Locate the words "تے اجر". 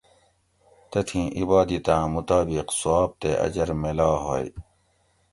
3.19-3.69